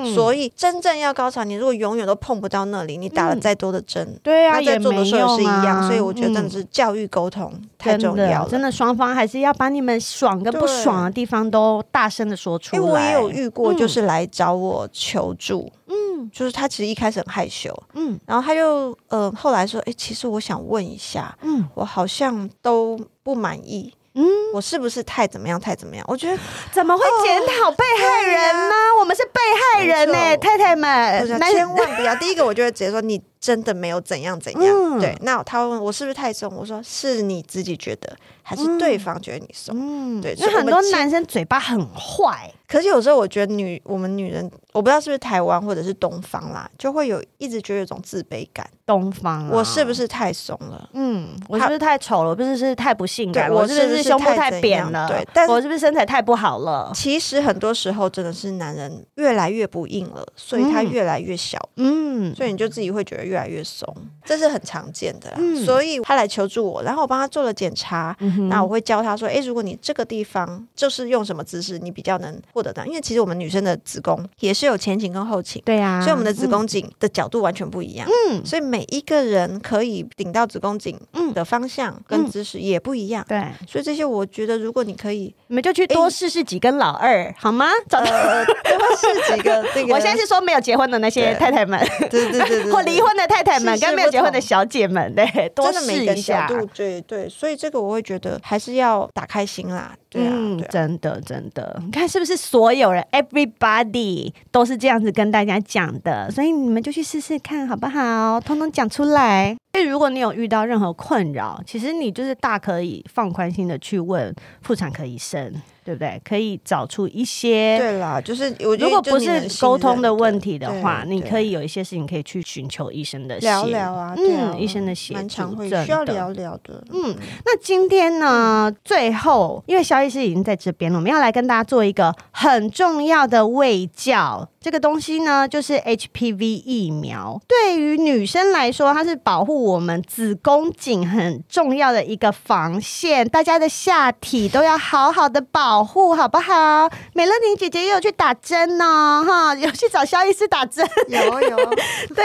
[0.02, 5.71] 嗯、所以真正要高潮，你如果永远都碰不到那里，你打了再多的针，对啊，那在做的时候是一样。
[5.86, 12.82] 所以我觉得真的是教育沟通太重要了，真的双方还是要把你们爽跟不爽的地方都大声的说出来。
[12.82, 23.94] 因为我也有遇过，就是来找我求助，嗯，就是他其实一开始很害羞，嗯，然后他就呃后来说，哎，其实我想问一下，嗯，我好像都不满意。
[24.14, 25.58] 嗯，我是不是太怎么样？
[25.58, 26.04] 太怎么样？
[26.06, 26.38] 我觉得
[26.70, 28.74] 怎么会检讨被害人呢？
[28.74, 29.40] 哦啊、我们是被
[29.78, 32.14] 害人呢、欸，太太们，千万不要。
[32.16, 33.18] 第一个，我就会直接说你。
[33.42, 35.18] 真的没有怎样怎样，嗯、对。
[35.22, 39.74] 那他问我是不是太重，我说是你自己觉得，还是对方觉得你松？
[39.76, 40.36] 嗯，对。
[40.36, 48.68] 所以很多男生嘴巴很坏，可是有时候我觉得女我们女人，我不知道是不是台湾或者是东方啦，就会有一直觉得有种自卑感。
[48.84, 50.90] 东方、啊，我是不是太松了？
[50.92, 52.30] 嗯，我是不是太丑了？
[52.30, 53.50] 我是不是太不性感？
[53.50, 55.08] 我是不是胸部太扁了？
[55.08, 56.90] 对，但我是不是身材太不好了？
[56.94, 61.58] 其实很多时候真的是男人越来越不硬了，所以他越来越小。
[61.76, 63.22] 嗯，所以你就自己会觉得。
[63.22, 63.86] 越来越松，
[64.24, 65.36] 这是很常见的啦。
[65.38, 68.14] 嗯、所以他来求助我，然后我帮他做了检查。
[68.18, 72.84] 嗯、哼那我会教他说：“诶，如果你这个地方就是用什么姿势，你比较能获得到？
[72.86, 76.00] 因为其实我们女生的子宫也是有前倾跟后倾，对呀、啊。
[76.00, 78.08] 所以我们的子宫颈的角度完全不一样。
[78.30, 80.98] 嗯，所以每一个人可以顶到子宫颈
[81.34, 83.24] 的方向跟姿势也不一样。
[83.28, 87.66] 对、嗯，所以这些我觉得，如果你可以，你们就去多试试几根老二，好吗？
[87.88, 89.64] 找到呃，多试几个。
[89.74, 93.22] 这个，我现在是说没有结婚的那些太太们，对对对对， 或离婚的。
[93.32, 96.46] 太太们跟没有结婚的小姐们，对，多试一下。
[96.74, 99.94] 对对，所以这个我会觉得还是要打开心啦。
[100.08, 106.30] 对啊，嗯、对啊，真的真的，你看是不是所有人，everybody 都是这样子跟大家讲的？
[106.30, 108.40] 所以你们就去试试看好不好？
[108.40, 109.56] 通通讲出来。
[109.72, 115.50] 所以如果你有遇到任何困扰，其实你就是大可以放宽心的去问妇产科医生。
[115.84, 116.20] 对不对？
[116.24, 117.78] 可以找出一些。
[117.78, 126.82] 对啦，就是我如果不是沟通的问题的话，你可以有一些事情可以去寻求医生的聊聊啊，嗯，医生的协会需要聊聊的。
[126.92, 127.14] 嗯，
[127.44, 134.48] 那今天呢，嗯、最后因为肖医师已经在这边了，我们要来跟大家做一个很重要的卫教。
[134.60, 137.40] 这个东西呢，就是 HPV 疫苗。
[137.48, 143.28] 对于女生来说，它是保护我们子宫颈很重要的一个防线。
[143.28, 146.90] 大家的下体都要好好的保护，好不好？
[147.12, 150.84] 美乐婷姐姐也有去打针呢，哈， 有去找肖医师打针。
[151.06, 151.56] 有有，
[152.16, 152.24] 对，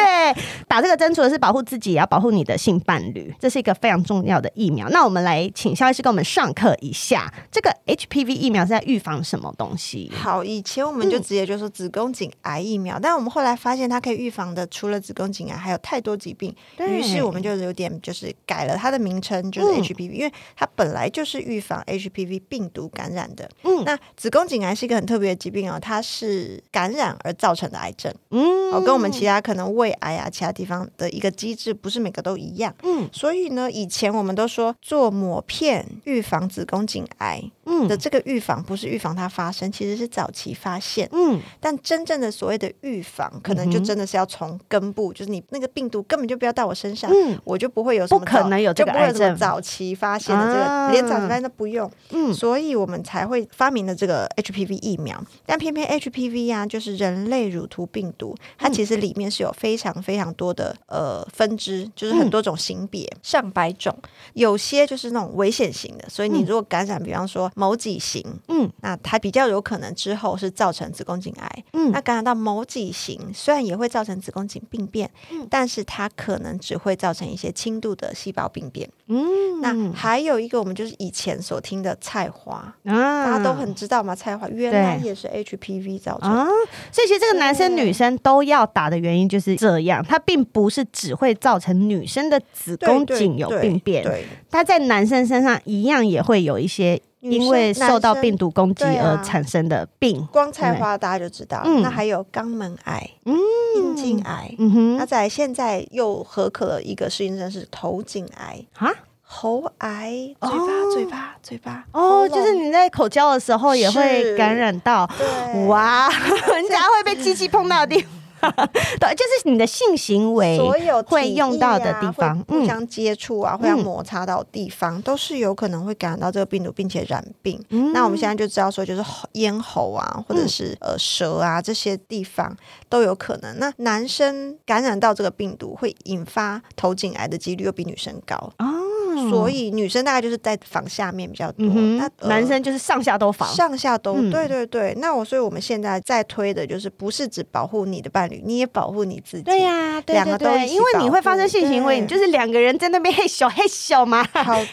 [0.68, 3.32] 打这个针除了是保护自己，也要保护你的性伴侣。
[3.40, 4.90] 这是一个非常重要的疫苗。
[4.90, 10.12] 那我们来请肖医师给我们上课一下，这个 HPV 疫苗是在预防什么东西？
[10.16, 12.32] 好，以前我们就直接就说子宫颈。
[12.44, 16.56] 癌疫苗，但我们后来发现它可以预防的，除了子宫颈癌，还有太多疾病。
[16.78, 23.50] 于是我们就有点就是改了它的名称，就是 HPV，、嗯、因为它本来就是预防 HPV 病毒感染的。
[23.64, 28.14] 嗯，那子宫颈癌是一个很特别的疾病哦，它是感染而造成的癌症。
[28.32, 32.76] 嗯，哦，跟我们其他可能胃癌啊，其他地方的一个机制不是每个都一样。
[32.84, 37.42] 嗯，所以呢，以前我们都说做抹片预防子宫颈癌。
[37.68, 41.08] 嗯，的这个预防不是预防它发生，其实是早期发现。
[41.12, 49.36] 嗯，但真正的所谓的预防，可能就真的是要从根部，就是你那个病毒根本就不要到我身上，嗯，我就不会有什么，不可能有这个癌症。
[49.36, 51.92] 早期发现的这个，连早期发现都不用。
[52.12, 55.22] 嗯，所以我们才会发明了这个 HPV 疫苗。
[55.46, 63.96] 但偏偏 HPV 啊，就是人类乳突病毒，它其实里面是有非常非常多的呃分支，就是很多种型别，上百种，
[64.34, 66.08] 有些就是那种危险型的。
[66.08, 67.52] 所以你如果感染，比方说。
[67.58, 86.46] 某几型，嗯，那它比较有可能之后是造成子宫颈癌，嗯，那感染到某几型，虽然也会造成子宫颈病变，嗯，但是它可能只会造成一些轻度的细胞病变，嗯，那还有一个我们就是以前所听的菜花，啊，大家都很知道嘛，菜花原来也是 HPV 造成的，啊，
[86.92, 97.02] 所以其实这个男生女生都要打的原因就是这样，它并不是只会造成女生的子宫颈有病变，对，它在男生身上一样也会有一些。
[97.20, 101.62] 因为受到病毒攻击而产生的病，啊、光菜花大家就知道。
[101.66, 116.08] 嗯、那还有肛门癌、阴茎、嗯、癌，嗯、哼那在现在又合可了一个实验是头颈癌啊，喉癌，嘴巴、哦、嘴巴嘴巴哦，就是你在口交的时候也会感染到，对哇，
[116.54, 118.12] 人家会被机器碰到的地方。
[119.00, 127.64] 对，就是你的性行为所有会用到的地方，互相接触啊，互相摩擦到的地方，都是有可能会感染到这个病毒，并且染病。
[127.70, 132.56] 嗯、那我们现在就知道说，就是咽喉啊，或者是呃舌啊这些地方
[132.90, 133.58] 都有可能。
[133.60, 138.87] 那男生感染到这个病毒，会引发头颈癌的几率又比女生高啊。
[139.30, 144.94] 所以女生大概就是在房下面比较多，那男生就是上下都防，上下都对对对。
[144.98, 149.44] 那我所以我们现在在推的就是不是只保护你的伴侣，你也保护你自己。
[149.44, 154.26] 对呀，两个都因为你会发生性行为，你就是两个人在那边嘿咻嘿咻嘛，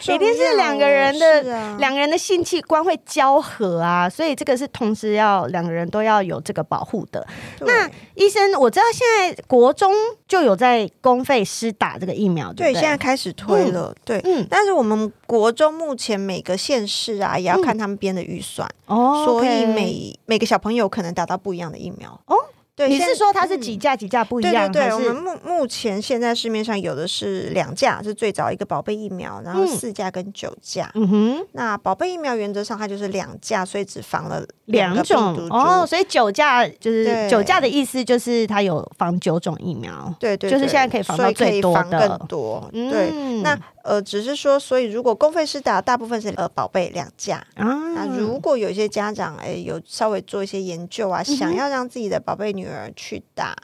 [0.07, 7.25] 一定是两个人的两个人的性器官会交合啊，所以这个是同时要两个人都要有这个保护的。
[7.61, 9.91] 那医生，我知道现在国中
[10.27, 14.21] 就有在公费施打这个疫苗，对，现在开始推了，对。
[14.49, 22.09] 但是我们国中目前每个县市啊，也要看他们编的预算哦，嗯、所以每每个小朋友可能打到不一样的疫苗。
[22.25, 22.34] 哦。
[22.75, 24.69] 对，你是说它是几价几价不一样？
[24.71, 30.91] 对对对，我们目目前现在市面上有的是两价，是最早一个宝贝疫苗，然后四价跟九价。
[30.95, 40.13] 嗯哼，那宝贝疫苗原则上它就是两价，所以只防了两种哦，所以九价就是对九价的意思就是它有防九种疫苗。
[40.19, 42.69] 对，对对，就是现在可以防到最多的更多。
[42.73, 43.57] 嗯、对，那。
[43.85, 47.65] 呃，只是说，所以如果公费施打，大部分是呃宝贝两价啊。
[47.93, 53.55] 那如果有一些家长哎，有稍微做一些研究啊，嗯、想要让自己的宝贝女女儿去打。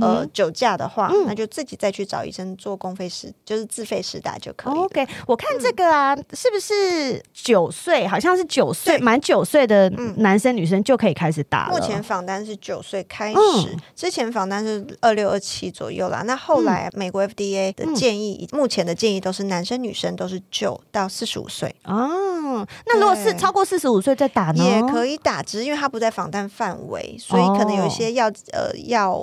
[0.00, 4.74] 呃，酒驾的话，那就自己再去找医生做公费施，就是自费施打就可以。
[4.74, 8.04] OK，我看这个啊，是不是九岁？
[8.06, 11.78] 好像是九岁，满九岁的男生女生就可以开始打了。
[11.78, 16.22] 目前访单是九岁开始，之前访单是二六二七左右啦。
[16.22, 21.72] 那后来美国 FDA 的建议，目前的建议都是男生女生都是九到四十五岁。
[21.84, 24.64] 哦，那如果是超过四十五岁再打呢？
[24.64, 29.16] 也可以打，只是因为它不在访单范围，所以可能有一些要呃要。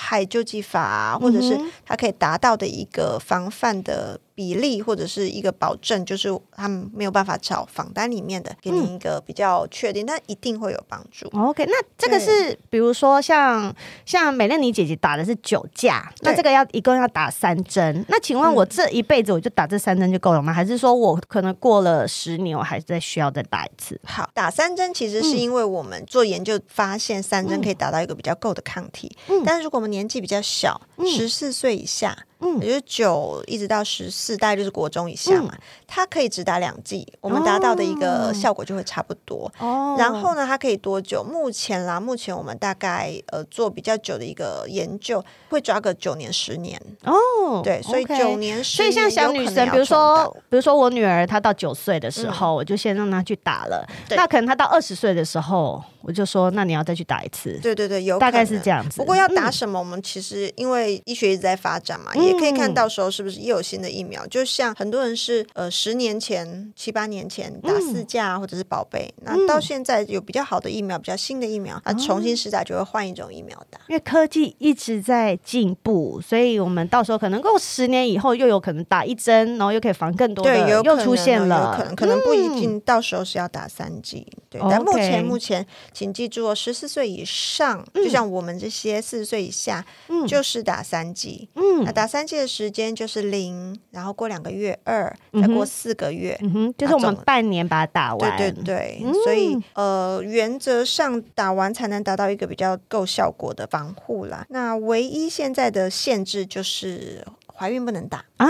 [0.00, 11.28] 害救济法，或者是它可以达到的一个防范的比例或者是一个保证，就是他们没有办法找访单里面的给你一个比较确定，嗯、但一定会有帮助。
[11.36, 13.74] OK，那这个是比如说像
[14.06, 18.04] 像美乐妮姐姐打的是九价，那这个要一共要打三针。
[18.06, 20.52] 那请问我这一辈子我就打这三针就够了吗？
[20.52, 24.00] 还是说我可能过了十年我还是再需要再打一次？
[24.04, 29.10] 好，打三针其实是因为我们做研究发现三针可以达到一个比较够的抗体。
[29.26, 32.16] 嗯，但是如果我们年纪比较小，十四岁以下。
[32.40, 35.52] 嗯，也就是九一直到十四，大概就是国中以下嘛，
[35.86, 39.50] 它可以只打两剂，我们达到的一个效果就会差不多。
[39.58, 41.24] 哦，然后呢，它可以多久？
[41.24, 46.80] 目前啦，目前我们大概呃做比较久的一个研究，会抓个九年十年。
[47.04, 53.84] 哦，对，所以九年十年，所以像小女生，比如说比如说我女儿她到九岁的时候，我就先让她去打了。
[54.10, 57.58] 那可能她到二十岁的时候，我就说那你要再去打一次。
[57.62, 58.96] 对对对，有大概是这样子。
[58.96, 62.14] 不过要打什么，我们其实因为医学一直在发展嘛。
[62.14, 64.24] 也可以看到时候是不是又有新的疫苗？
[64.24, 73.80] 嗯、就像很多人是呃十年前、七八年前打四价或者是宝贝，嗯、那到现在有比较好的疫苗、比较新的疫苗，重新施打就会换一种疫苗打。
[73.88, 80.50] 因为科技一直在进步，所以我们到时候可能够十年以后又有可能打一针，然后又可以防更多的。
[80.50, 84.26] 对，有又出现了，有可能可能不一定到时候是要打三剂。
[84.36, 91.48] 嗯、对，但目前目前，请记住哦，十四岁以上，嗯、就像我们这些四十岁以下，嗯、就是打三剂。
[91.54, 92.18] 嗯，那打三。
[92.18, 98.36] 三剂的时间就是零，然后过两个月二，再过四个月，嗯哼，就是我们半年把它打完。
[98.36, 104.44] 对对对，嗯、所以呃，原则上打完才能达到一个比较够效果的防护啦。
[104.48, 107.24] 那唯一现在的限制就是。
[107.58, 108.46] 怀孕不能打啊，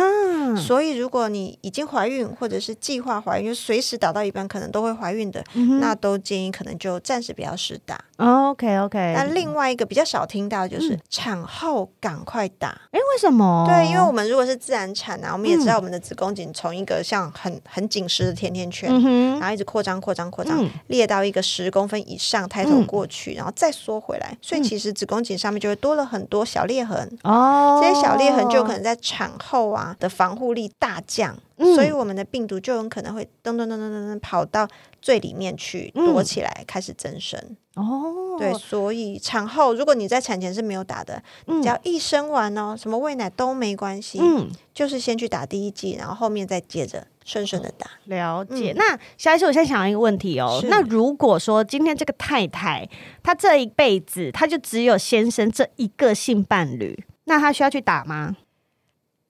[0.57, 7.99] 所以如果你已经怀孕或者是计划怀孕，就随时打到一半可能都会怀孕的，嗯、那都建议可能就暂时不要试打。
[8.17, 9.15] 哦、OK OK。
[9.17, 13.65] 那另外一个比较少听到就是、嗯、产后赶快打，哎，为什么？
[13.69, 26.99] 对，因为我们如果是自然产啊，我们也知道我们的子宫颈从一个像很很紧实的甜甜圈，嗯、然后一直扩张扩张扩张，嗯、裂到一个十公分以上，抬头过去，嗯、然后再缩回来，所以其实子宫颈上面就会多了很多小裂痕。
[27.23, 34.69] 哦，这些小裂痕就可能在产后啊的防护力大降，嗯、所以我们的病毒就有可能会噔噔噔噔噔噔跑到
[35.03, 37.39] 最里面去躲起来，开始增生。
[37.75, 47.87] 哦、嗯，对，所以产后如果你在产前是没有打的，嗯、只要一生完哦，什么喂奶都没关系，嗯，就是先去打第一剂，然后后面再接着顺顺的打。
[48.05, 48.73] 了解。
[48.73, 52.89] 嗯、那下一次我现在想一个问题哦，那如果说今天这个太太
[53.23, 58.37] 她这一辈子她就只有先生这一个性伴侣，那她需要去打吗？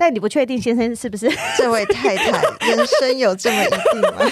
[0.01, 1.29] 但你不确定先生是不是
[1.59, 2.41] 这位太太？
[2.69, 4.31] 人生有这么一定吗？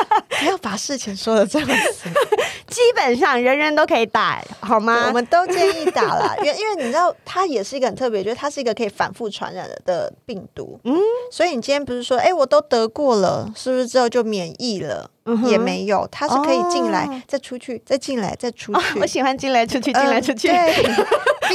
[0.40, 2.08] 不要把事情说的这么死。
[2.68, 5.06] 基本上人人都可以打，好吗？
[5.08, 10.78] 我们都建议打了， 因为因为你知道，它也是一个很特别，就是它是一个可以反复传染的的病毒。
[10.84, 10.96] 嗯，
[11.32, 15.10] 所以你今天不是说，哎，我都得过了，是不是之后就免疫了？
[15.44, 19.00] 也没有，它是可以进来再出去，再进来再出去。
[19.00, 20.48] 我喜欢进来出去，进来出去。
[20.48, 20.74] 对，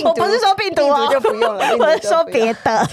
[0.05, 2.87] 我不是说病毒就不用了，我是说别的。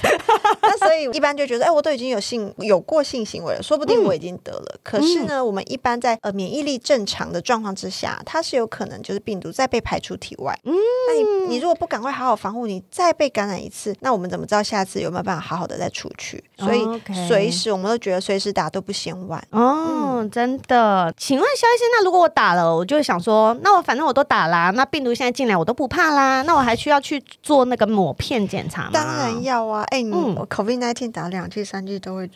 [0.62, 4.74] 那所以一般就觉得，哎，我都已经有性有过性行为了，说不定我已经得了。
[4.82, 10.58] 可是呢，我们一般在呃免疫力正常的状况之下，它是有可能就是病毒再被排出体外。
[10.64, 10.74] 嗯，
[11.08, 16.42] 那你你如果不赶快好好防护，你再被感染一次，那我们怎么知道下次有没有办法好好的再出去？
[16.58, 16.84] 所以
[17.28, 19.40] 随时我们都觉得随时打都不嫌晚。
[19.50, 20.72] 哦，真的。
[20.72, 28.90] 的，请问肖医生，那如果我打了，我就会想说，那我反正我都打啦，那病毒现在进来我都不怕啦，那我还需要去做那个抹片检查吗？
[28.92, 32.30] 当然要啊，哎、欸，你 COVID-19 打两剂、三剂都会，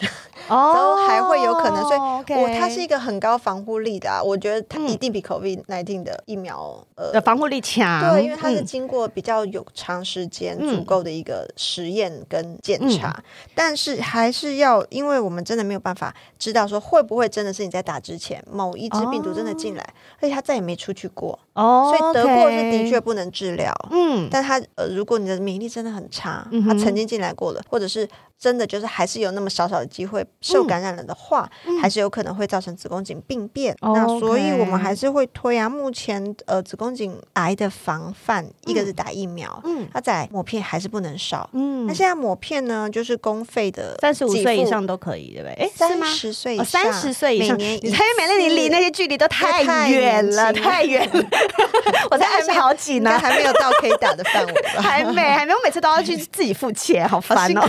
[0.48, 1.98] 哦， 都还会有可能，所以
[2.38, 13.24] 我它是一个很高防护力的啊，我觉得它一定比 COVID-19 的疫苗、嗯、呃防护力强，对，因为它是经过比较有长时间、足够的一个实验跟检查，嗯、
[13.54, 18.42] 但是还是要，因为我们真的没有办法知道说会不会真的是你在打之前。
[18.50, 23.72] 某一只病毒真的进来，哦、而且他再也没出去过，哦、所以得过是的确不能治疗。
[23.90, 28.08] 嗯，但它呃，如果你的免疫力真的很差，嗯、哼他曾经进来过了，或者是。
[28.38, 33.74] 真的就是还是有那么少少的机会受感染了的话，嗯、还是有可能会造成子宫颈病变。
[33.80, 35.68] 嗯、那所以我们还是会推啊。
[35.68, 41.48] 目前呃子宫颈癌的防范，嗯、一个是打疫苗，嗯，它在抹片还是不能少。
[41.52, 45.52] 嗯，那现在抹片呢，就是公费的，三十五岁以上都可以，对不对？
[45.54, 51.24] 哎，三十岁以上，三十岁以上，每年你还有美乐你离那些距离都太远了，太远了。
[52.10, 54.80] 我才二十好几呢，还没有到可以打的范围吧？
[54.82, 57.68] 还没，还没有，我每次都要去自己付钱，好烦哦。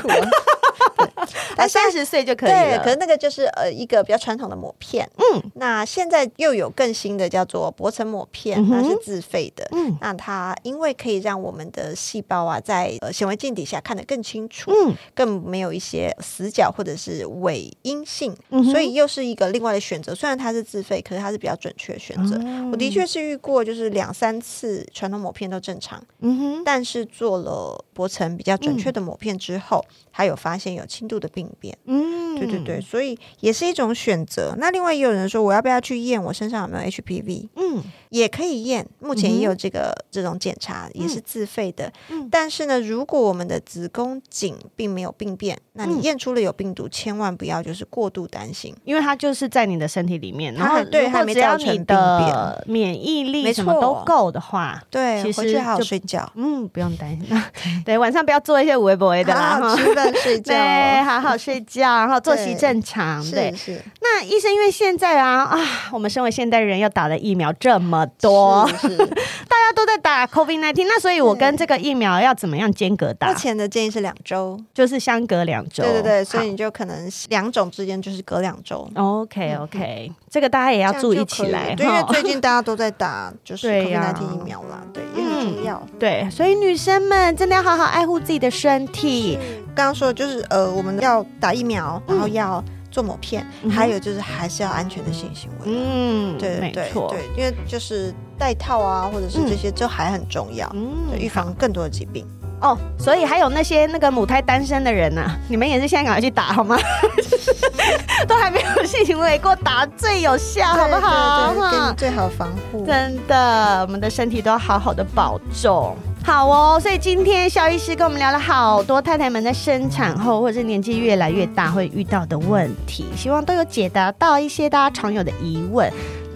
[1.56, 2.78] 但三十岁就可以了。
[2.78, 5.10] 对，可是那个就是呃一个比较传统的抹片。
[5.18, 9.68] 嗯，那现在又有更新的叫做薄层抹片，那是自费的。
[9.72, 18.36] 嗯，那它因为可以让我们的细胞啊在呃显微镜底下看得更清楚，嗯，更没有一些死角或者是伪阴性，
[18.72, 20.14] 所以又是一个另外的选择。
[20.14, 22.40] 虽然它是自费，可是它是比较准确的选择。
[22.72, 31.76] 我的确是遇过，就是两三次传统抹片都正常，嗯哼，但是做了薄层比较准确的抹片之后，还有发现有轻度的病变。
[31.86, 34.54] 嗯，对对对，所以也是一种选择。
[34.60, 37.48] 那另外也有人说，我要不要去验我身上有没有 HPV？
[37.56, 41.92] 嗯，也可以验，目前也有这个这种检查，也是自费的。
[42.10, 57.44] 嗯，但是呢，如果我们的子宫颈并没有病变，那你验出了有病毒，千万不要就是过度担心，因为它就是在你的身体里面，然后对，它没造成病变，免疫力什么都够的话，对，其实就好好睡觉，嗯，不用担心。
[57.86, 63.24] 对，晚上不要做一些微博的啦，吃饭睡 觉，对，好好睡觉，然后作息正常。
[63.32, 63.82] 对，是。
[64.02, 65.60] 那医生，因为现在啊啊，
[65.92, 68.88] 我们身为现代人，要打的疫苗这么多，是，
[69.48, 73.28] 大家都在打 COVID-19，那所以我跟这个疫苗要怎么样间隔打？
[73.28, 75.84] 目前的建议是两周，就是相隔两周。
[75.84, 78.90] 对对对，所以你就可能两种之间就是隔两周。
[78.96, 85.88] OK OK，这个大家也要注意起来，对，因为最近大家都在打就是 COVID-19 疫苗啦，对，也很重要。
[86.00, 89.38] 对，所以女生们真的要好好爱护自己的身体。
[89.76, 92.64] 刚刚说的就是呃，我们要打疫苗，然后要
[92.98, 95.66] 做某片，还有就是还是要安全的性行为。
[95.66, 102.26] 嗯，对对对对，因为就是戴套啊，或者是这些，就还很重要，嗯，预防更多的疾病。
[102.60, 106.78] 哦，所以还有那些那个母胎单身的人呢， 你们也是现在赶快去打好吗？
[108.28, 111.54] 都还没有性行为过，打最有效，好不好？
[111.72, 112.86] 给你最好防护。
[112.86, 115.96] 真的，我们的身体都要好好的保重。
[116.26, 125.90] 好哦，所以今天肖医师跟我们聊了好多太太们在生产后或者是年纪越来越大会遇到的问题，希望都有解答到一些大家常有的疑问。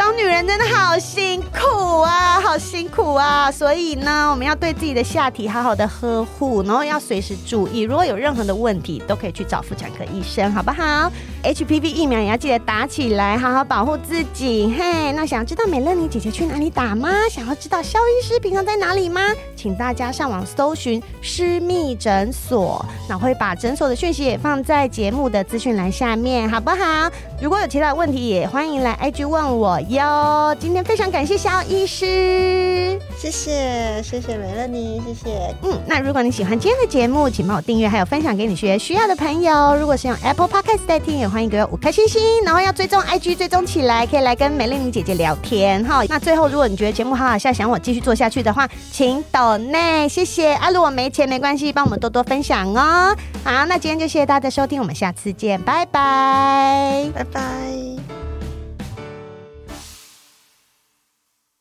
[0.04, 3.52] 当女人真的好辛苦啊，好辛苦啊！
[3.52, 11.12] 所以呢，我们要对自己的下体好好的呵护，然后要随时注意，如果有任何的问题，都可以去找妇产科医生，好不好
[11.44, 14.74] ？HPV 疫苗也要记得打起来，好好保护自己。
[14.78, 17.10] 嘿，那想知道美乐妮姐姐去哪里打吗？
[17.30, 19.22] 想要知道肖医师平常在哪里吗？
[19.56, 27.10] 请大家上网搜寻私密诊所，那会把诊所的讯息也放在节目的资讯栏下面，好不好？
[27.42, 29.80] 如果有其他的问题，也欢迎来 IG 问我。
[29.90, 35.56] 哟，今天非常感谢肖医师，谢谢谢谢美乐妮，谢谢。
[35.64, 39.76] 嗯，那如果你喜欢今天的节目，请帮我订阅，还有分享给你学需要的朋友。
[39.76, 46.04] 如果是用 Apple Podcast 在听，也欢迎给我五颗星星，然后要追踪 IG 追踪起来，可以来跟美丽玲姐姐聊天哈。
[46.10, 50.54] 那最后，如果你觉得节目好好笑，想我继续做下去的话，请抖内，谢谢。
[50.56, 53.16] 啊，如果没钱没关系，帮我们多多分享哦。
[53.46, 58.31] 好，那今天就谢谢大家的收听，我们下次见，拜拜，拜拜。